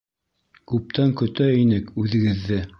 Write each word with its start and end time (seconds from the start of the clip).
—Күптән 0.71 1.13
көтә 1.23 1.53
инекүҙегеҙҙе. 1.61 2.63